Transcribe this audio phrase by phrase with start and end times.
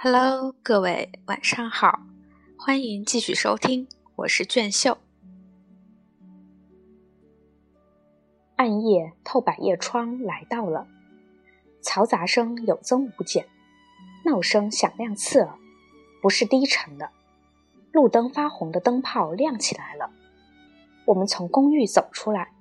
[0.00, 1.98] Hello，各位晚上好，
[2.56, 4.96] 欢迎继续收听，我是卷秀。
[8.54, 10.86] 暗夜透百叶窗来到了，
[11.82, 13.48] 嘈杂声有增无减，
[14.24, 15.58] 闹声响亮刺耳，
[16.22, 17.10] 不是低沉的。
[17.90, 20.12] 路灯发红的灯泡亮起来了。
[21.06, 22.52] 我们从公寓走出来，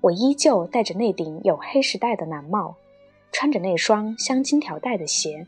[0.00, 2.74] 我依旧戴着那顶有黑石带的蓝帽，
[3.32, 5.46] 穿着那双镶金条带的鞋。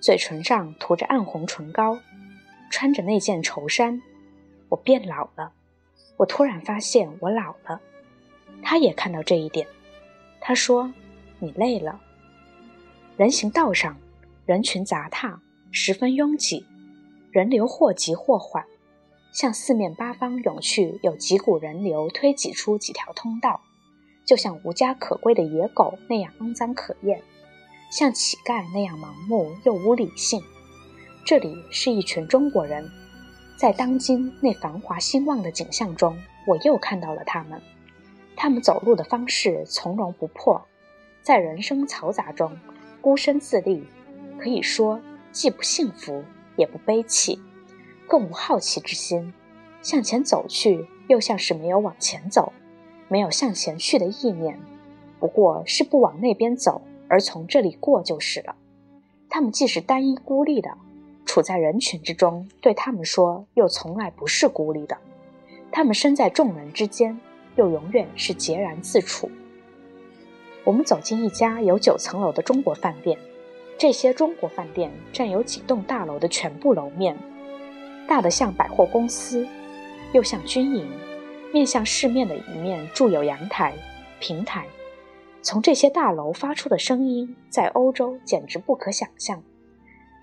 [0.00, 1.98] 嘴唇上涂着暗红唇膏，
[2.70, 4.00] 穿着那件绸衫，
[4.68, 5.52] 我变老了。
[6.16, 7.80] 我突然发现我老了。
[8.62, 9.66] 他也看到这一点。
[10.40, 10.92] 他说
[11.38, 12.00] ：“你累了。”
[13.16, 13.96] 人行道上
[14.46, 15.40] 人群杂沓，
[15.72, 16.64] 十分拥挤，
[17.30, 18.64] 人流或急或缓，
[19.32, 20.98] 向四面八方涌去。
[21.02, 23.60] 有几股人流推挤出几条通道，
[24.24, 27.22] 就像无家可归的野狗那样肮脏可厌。
[27.90, 30.42] 像乞丐那样盲目又无理性。
[31.24, 32.86] 这里是一群中国人，
[33.56, 37.60] 在当今那繁华兴旺的景象中，我又看到了他们。
[38.36, 40.60] 他们走路的方式从容不迫，
[41.22, 42.58] 在人声嘈杂中
[43.00, 43.82] 孤身自立，
[44.38, 45.00] 可以说
[45.32, 46.22] 既不幸福
[46.56, 47.40] 也不悲戚，
[48.06, 49.32] 更无好奇之心。
[49.80, 52.52] 向前走去，又像是没有往前走，
[53.08, 54.60] 没有向前去的意念，
[55.18, 56.82] 不过是不往那边走。
[57.08, 58.54] 而从这里过就是了。
[59.28, 60.70] 他们既是单一孤立的，
[61.26, 64.96] 处在人群之中，对他们说又从来不是孤立的。
[65.70, 67.18] 他们身在众人之间，
[67.56, 69.30] 又永远是孑然自处。
[70.64, 73.18] 我们走进一家有九层楼的中国饭店，
[73.76, 77.16] 这些中国饭店占有几栋大楼的全部楼面，
[78.06, 79.46] 大的像百货公司，
[80.12, 80.86] 又像军营。
[81.50, 83.72] 面向市面的一面筑有阳台、
[84.20, 84.66] 平台。
[85.40, 89.42] 从这些大楼发出的声音，在欧洲简直不可想象。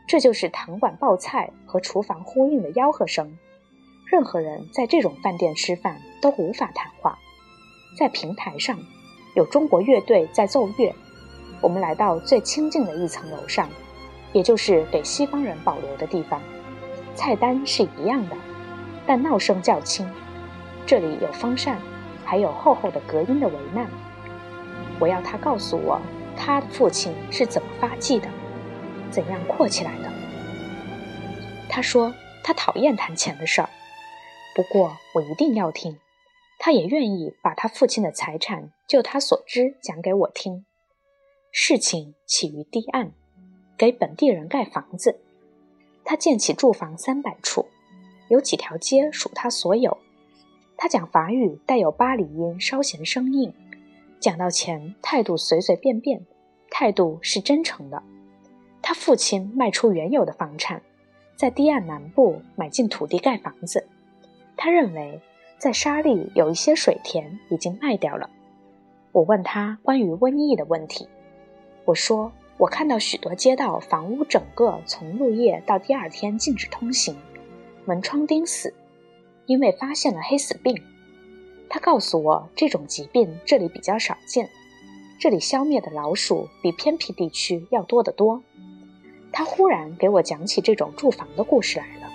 [0.07, 3.37] 这就是堂馆报菜和厨房呼应的吆喝声。
[4.05, 7.17] 任何人在这种饭店吃饭都无法谈话。
[7.97, 8.77] 在平台上，
[9.35, 10.93] 有中国乐队在奏乐。
[11.61, 13.69] 我们来到最清静的一层楼上，
[14.33, 16.39] 也就是给西方人保留的地方。
[17.15, 18.35] 菜单是一样的，
[19.07, 20.07] 但闹声较轻。
[20.85, 21.79] 这里有风扇，
[22.23, 23.87] 还有厚厚的隔音的帷幔。
[24.99, 26.01] 我要他告诉我，
[26.37, 28.29] 他的父亲是怎么发迹的，
[29.11, 30.11] 怎样阔起来的。
[31.69, 32.13] 他说
[32.43, 33.69] 他讨厌谈钱的事儿，
[34.55, 35.97] 不过我一定要听。
[36.57, 40.65] 他也愿意把他父亲的财产，就他所知讲给我听。
[41.51, 43.11] 事情起于堤岸，
[43.77, 45.19] 给本地人盖房子。
[46.05, 47.67] 他建起住房三百处，
[48.29, 49.97] 有几条街属他所有。
[50.77, 53.53] 他讲法语，带有巴黎音，稍显生硬。
[54.25, 56.25] 讲到钱，态度随随便便，
[56.71, 58.01] 态度是真诚的。
[58.81, 60.81] 他父亲卖出原有的房产，
[61.35, 63.87] 在堤岸南部买进土地盖房子。
[64.57, 65.21] 他认为
[65.59, 68.27] 在沙利有一些水田已经卖掉了。
[69.11, 71.07] 我问他关于瘟疫的问题，
[71.85, 77.15] 我说我看到许多街道房屋整个从入夜到第二天禁止通行，
[77.85, 78.73] 门窗钉死，
[79.45, 80.75] 因为发现了黑死病。
[81.69, 84.49] 他告诉我，这种疾病这里比较少见，
[85.19, 88.41] 这里消灭的老鼠比偏僻地区要多得多。
[89.31, 92.09] 他忽然给我讲起这种住房的故事来了。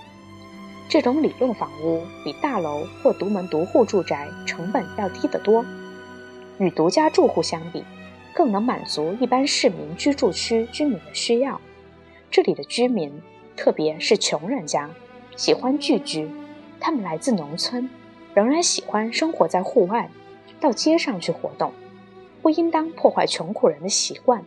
[0.89, 5.65] 这种里用房屋比大楼或独门独户住宅成本要低得多，
[6.59, 7.85] 与独家住户相比，
[8.35, 11.61] 更能满足一般市民居住区居民的需要。
[12.31, 13.13] 这里的居民，
[13.57, 14.91] 特别是穷人家，
[15.37, 16.29] 喜欢聚居，
[16.81, 17.89] 他们来自农村。
[18.35, 20.11] 仍然喜欢生活在户外，
[20.61, 21.73] 到街上去活动，
[22.43, 24.45] 不应当破坏穷苦人的习惯。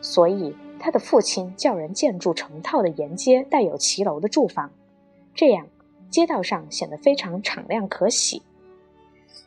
[0.00, 4.70] 所以，他的父亲叫人建筑成套的沿街带有骑楼的住房，
[5.34, 5.66] 这样
[6.10, 8.42] 街道上显得非常敞亮可喜。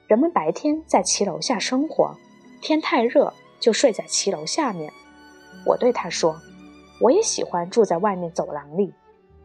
[0.08, 2.18] 人们白天在骑楼下生活，
[2.62, 4.92] 天太热就睡在骑楼下面。
[5.66, 6.40] 我对他说
[7.00, 8.94] ：“我也喜欢住在外面走廊里。”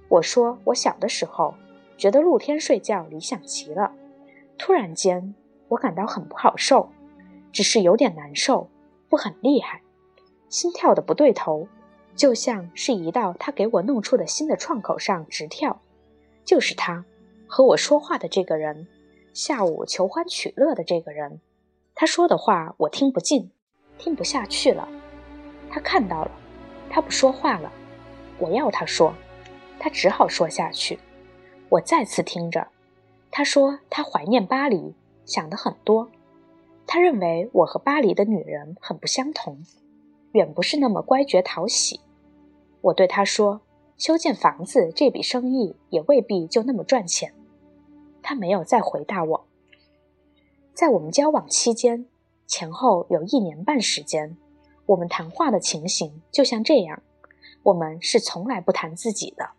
[0.08, 1.54] 我说：“我小的时候
[1.96, 3.92] 觉得露天睡觉理想极了。”
[4.58, 5.34] 突然间，
[5.68, 6.90] 我感到很不好受，
[7.52, 8.68] 只是有点难受，
[9.08, 9.82] 不很厉害，
[10.48, 11.66] 心跳的不对头，
[12.14, 15.80] 就像是移到他给我弄出的新的创口上直跳。
[16.44, 17.04] 就是他
[17.46, 18.86] 和我说话的这个人，
[19.32, 21.40] 下午求欢取乐的这个人，
[21.94, 23.50] 他说的话我听不进，
[23.98, 24.88] 听不下去了。
[25.70, 26.30] 他看到了，
[26.90, 27.72] 他不说话了。
[28.38, 29.14] 我要他说，
[29.78, 30.98] 他只好说下去。
[31.68, 32.66] 我再次听着。
[33.34, 34.94] 他说：“他怀念巴黎，
[35.24, 36.10] 想的很多。
[36.86, 39.64] 他认为我和巴黎的女人很不相同，
[40.32, 42.00] 远不是那么乖觉讨喜。”
[42.82, 43.62] 我对他说
[43.96, 47.32] ：“修建房子这笔生意也未必就那么赚钱。
[48.20, 49.46] 他没有再回答我。
[50.74, 52.06] 在我们交往期间，
[52.46, 54.36] 前后有一年半时间，
[54.84, 57.02] 我们谈话的情形就像这样：
[57.62, 59.52] 我们是从来不谈自己的。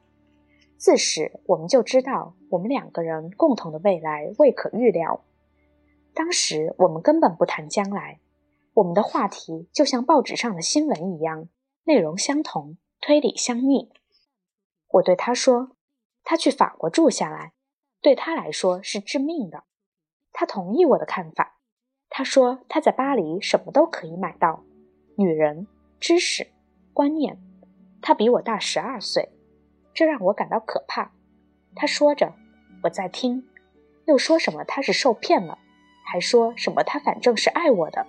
[0.83, 5.24] 自始我们就知道，我们两个人共同的未来未可预料。
[6.13, 8.19] 当时我们根本不谈将来，
[8.74, 11.47] 我们的话题就像报纸上的新闻一样，
[11.85, 13.94] 内容相同，推理相逆。
[14.89, 15.77] 我对他说
[16.21, 17.53] ：“他去法国住下来，
[18.01, 19.63] 对他来说是致命的。”
[20.33, 21.62] 他同意我的看法。
[22.09, 24.65] 他说：“他在巴黎什么都可以买到，
[25.15, 25.65] 女人、
[26.01, 26.45] 知识、
[26.91, 27.39] 观念。
[28.01, 29.29] 他比我大十二岁。”
[29.93, 31.11] 这让我感到可怕。
[31.75, 32.33] 他说着，
[32.83, 33.47] 我在听，
[34.05, 35.57] 又说什么他是受骗了，
[36.05, 38.05] 还说什么他反正是爱我的，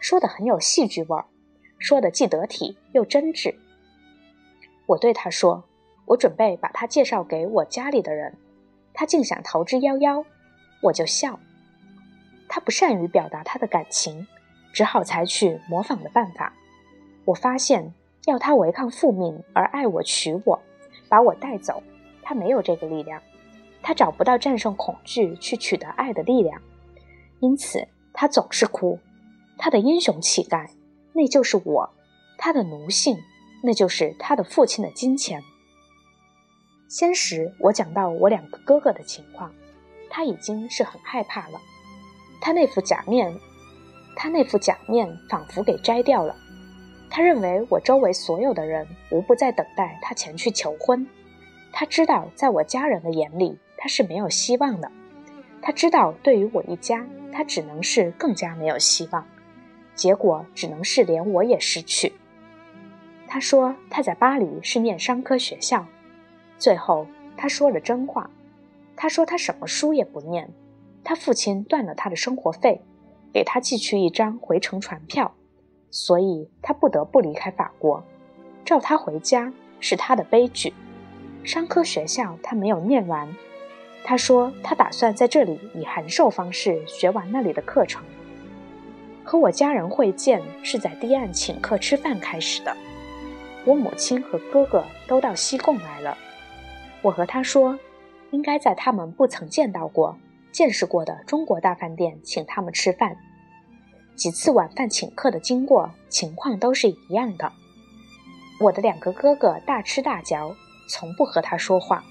[0.00, 1.24] 说的很有戏剧味儿，
[1.78, 3.54] 说的既得体又真挚。
[4.86, 5.64] 我对他说
[6.06, 8.36] ：“我准备把他介绍给我家里的人。”
[8.92, 10.24] 他竟想逃之夭夭，
[10.82, 11.38] 我就笑。
[12.48, 14.26] 他不善于表达他的感情，
[14.72, 16.52] 只好采取模仿的办法。
[17.24, 17.94] 我发现，
[18.26, 20.60] 要他违抗父命而爱我娶我。
[21.10, 21.82] 把我带走，
[22.22, 23.20] 他没有这个力量，
[23.82, 26.62] 他找不到战胜恐惧去取得爱的力量，
[27.40, 28.98] 因此他总是哭。
[29.58, 30.70] 他的英雄气概，
[31.12, 31.90] 那就是我；
[32.38, 33.18] 他的奴性，
[33.62, 35.42] 那就是他的父亲的金钱。
[36.88, 39.52] 先时我讲到我两个哥哥的情况，
[40.08, 41.60] 他已经是很害怕了。
[42.40, 43.38] 他那副假面，
[44.16, 46.34] 他那副假面仿佛给摘掉了。
[47.10, 51.04] 他认为我周围所有的人无不在等待他前去求婚。
[51.72, 54.90] 他知道，在我家人的眼里，他是没有希望的。
[55.60, 59.26] 他知道，对于我一家，他只能是更加没有希望。
[59.94, 62.12] 结果只能是连我也失去。
[63.28, 65.86] 他说他在巴黎是念商科学校。
[66.58, 67.06] 最后
[67.36, 68.30] 他说了真话。
[68.96, 70.48] 他说他什么书也不念。
[71.02, 72.82] 他父亲断了他的生活费，
[73.32, 75.34] 给他寄去一张回程船票。
[75.90, 78.02] 所以他不得不离开法国，
[78.64, 80.72] 召他回家是他的悲剧。
[81.42, 83.34] 商科学校他没有念完，
[84.04, 88.02] 他说他打算在这里以函授方式学完那里的课程。
[89.24, 92.76] 和我家人会见是在堤岸请客吃饭开始的。
[93.64, 96.16] 我母亲和哥哥都到西贡来了。
[97.02, 97.78] 我和他说，
[98.30, 100.16] 应该在他们不曾见到过、
[100.50, 103.16] 见识过的中国大饭店请他们吃饭。
[104.20, 107.50] 几次晚饭请客的经过情况都是一样的。
[108.60, 110.54] 我的两个哥哥大吃大嚼，
[110.90, 112.04] 从不和他说话。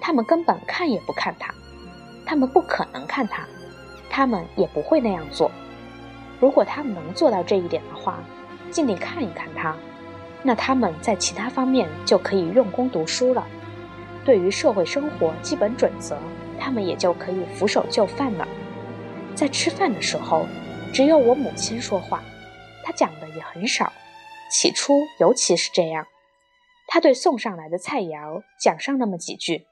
[0.00, 1.52] 他们根本看也不看他，
[2.24, 3.46] 他们不可能看他，
[4.08, 5.50] 他们也不会那样做。
[6.40, 8.24] 如果他们能做到这一点的话，
[8.70, 9.76] 尽力看一看他，
[10.42, 13.46] 那他们在其他方面就可以用功读书了。
[14.24, 16.16] 对于社会生活基本准则，
[16.58, 18.48] 他们也就可以俯首就范了。
[19.34, 20.46] 在吃饭的时候。
[20.94, 22.22] 只有我母亲说话，
[22.84, 23.92] 她讲的也很少。
[24.48, 26.06] 起初尤其是这样，
[26.86, 29.66] 她对送上来的菜肴讲上那么几句，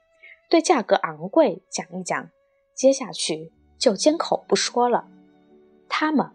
[0.49, 2.29] 对价格昂贵讲一讲，
[2.75, 5.07] 接下去就缄口不说了。
[5.87, 6.29] 他们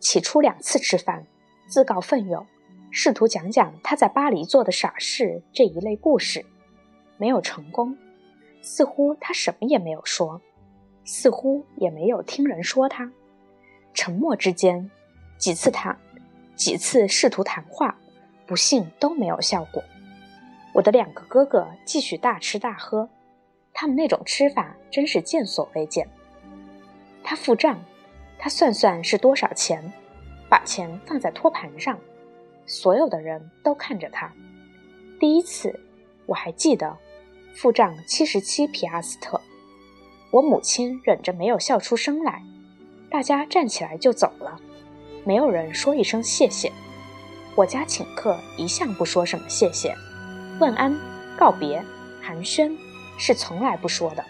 [0.00, 1.26] 起初两次吃饭，
[1.66, 2.46] 自告奋勇，
[2.90, 6.44] 试图讲讲他在巴黎做的傻事这一类故事，
[7.16, 7.96] 没有成功。
[8.60, 10.42] 似乎他什么也没有说，
[11.06, 13.10] 似乎也没有听人说他。
[13.96, 14.90] 沉默之间，
[15.38, 15.98] 几次谈，
[16.54, 17.96] 几次试图谈话，
[18.46, 19.82] 不幸都没有效果。
[20.74, 23.08] 我的两个哥哥继续大吃大喝，
[23.72, 26.06] 他们那种吃法真是见所未见。
[27.24, 27.82] 他付账，
[28.38, 29.90] 他算算是多少钱，
[30.50, 31.98] 把钱放在托盘上，
[32.66, 34.30] 所有的人都看着他。
[35.18, 35.80] 第一次，
[36.26, 36.94] 我还记得，
[37.54, 39.40] 付账七十七皮阿斯特。
[40.30, 42.42] 我母亲忍着没有笑出声来。
[43.10, 44.60] 大家站起来就走了，
[45.24, 46.70] 没有人说一声谢谢。
[47.54, 49.94] 我家请客一向不说什么谢谢，
[50.60, 50.94] 问安、
[51.38, 51.82] 告别、
[52.20, 52.76] 寒暄
[53.16, 54.24] 是从来不说的，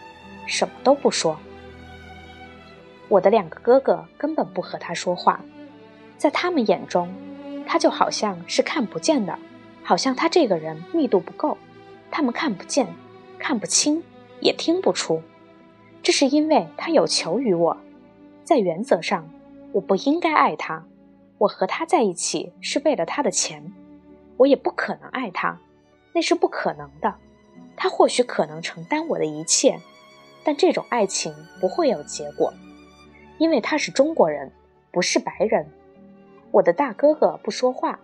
[0.47, 1.37] 什么都不说。
[3.09, 5.40] 我的两个哥哥根本不和他说话，
[6.16, 7.12] 在他们眼中，
[7.66, 9.38] 他就好像是看不见的，
[9.83, 11.56] 好像他这个人密度不够，
[12.11, 12.87] 他们看不见、
[13.38, 14.02] 看不清，
[14.40, 15.23] 也听不出。
[16.02, 17.76] 这是因为他有求于我。
[18.47, 19.29] 在原则上，
[19.73, 20.87] 我不应该爱他。
[21.37, 23.73] 我和他在一起是为了他的钱，
[24.37, 25.59] 我也不可能爱他，
[26.12, 27.12] 那是不可能的。
[27.76, 29.81] 他或许可能承担我的一切，
[30.45, 32.55] 但这种爱情不会有结果，
[33.38, 34.53] 因为他是中国人，
[34.93, 35.67] 不是白人。
[36.53, 37.99] 我的大哥哥不说话，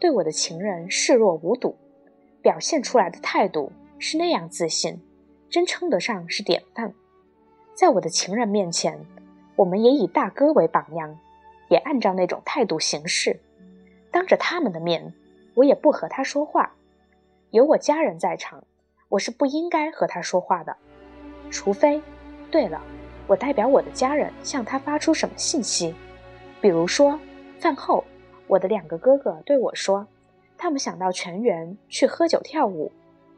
[0.00, 1.76] 对我的情人视若无睹。
[2.40, 4.98] 表现出来的态度是那样自信，
[5.50, 6.94] 真称得上是典范。
[7.74, 8.98] 在我的情人面前，
[9.62, 11.16] 我们也以大哥为榜样，
[11.68, 13.38] 也按照那种态度行事。
[14.10, 15.14] 当着他们的面，
[15.54, 16.74] 我也不和他说话。
[17.52, 18.64] 有我家人在场，
[19.08, 20.76] 我是不应该和他说话的，
[21.48, 22.02] 除非……
[22.50, 22.82] 对了，
[23.28, 25.94] 我代表我的家人向他发出什么信息，
[26.60, 27.16] 比如说，
[27.60, 28.02] 饭后，
[28.48, 30.08] 我的两个哥哥对我说，
[30.58, 32.90] 他们想到全员去喝酒跳舞，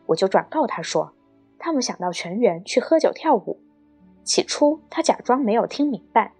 [0.06, 1.12] 我就转告他说，
[1.58, 3.60] 他们想到全员去喝酒跳舞。
[4.24, 6.32] 起初他假装没有听明白，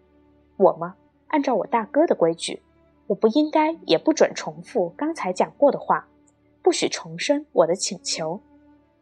[0.57, 0.97] 我吗？
[1.29, 2.63] 按照我大哥的规矩。
[3.07, 6.09] 我不应该，也不准重复刚才讲过的话，
[6.63, 8.41] 不许重申我的请求。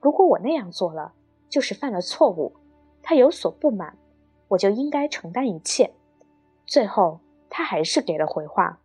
[0.01, 1.13] 如果我那样做了，
[1.49, 2.53] 就是犯了错误。
[3.01, 3.97] 他有所不满，
[4.49, 5.93] 我就应该承担一切。
[6.67, 8.81] 最后，他还是给了回话，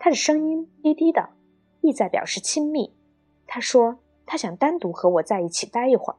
[0.00, 1.30] 他的声音低低的，
[1.80, 2.92] 意在表示亲密。
[3.46, 6.16] 他说他想单独和我在一起待一会儿。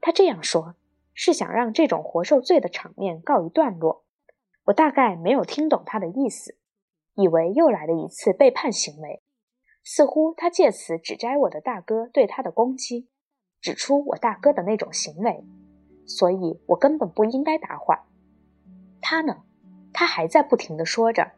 [0.00, 0.74] 他这样说，
[1.14, 4.04] 是想让这种活受罪的场面告一段落。
[4.64, 6.58] 我大概没有听懂他的意思。
[7.14, 9.22] 以为又来了一次背叛行为，
[9.84, 13.10] 似乎他借此指摘我的大哥对他的攻击，
[13.60, 15.44] 指出我大哥的那种行为，
[16.06, 18.06] 所以我根本不应该答话。
[19.02, 19.42] 他呢，
[19.92, 21.32] 他还在不停地说着，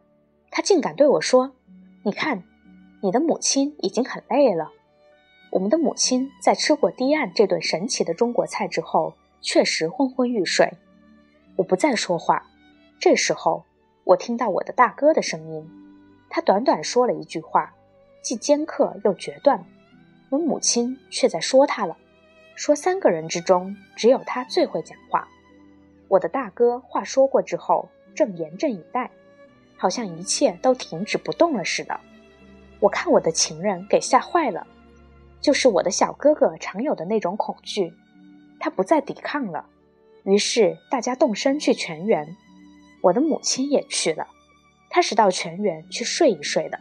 [0.53, 1.57] 他竟敢对我说
[2.07, 2.45] ：“你看，
[3.03, 4.71] 你的母亲已经很累了。”
[5.51, 10.73] 我们的母亲在吃过堤岸这顿神奇的中国菜之后，确实昏昏欲睡。
[11.55, 12.51] 我不再说话，
[12.99, 13.65] 这时候。
[14.05, 15.67] 我听到我的大哥的声音，
[16.29, 17.75] 他短短说了一句话，
[18.21, 19.65] 既尖刻又决断。
[20.29, 21.97] 我母亲却在说他了，
[22.55, 25.27] 说三个人之中只有他最会讲话。
[26.09, 29.11] 我的大哥话说过之后，正严阵以待，
[29.79, 31.99] 好像一切都停止不动了似的。
[32.81, 34.67] 我看我的情人给吓坏了，
[35.41, 37.95] 就是我的小哥哥常有的那种恐惧，
[38.65, 39.67] 他不再抵抗了。
[40.25, 42.35] 于是大家动身去泉源。
[43.03, 44.27] 我的母亲也去了，
[44.89, 46.79] 她是到泉源去睡一睡的。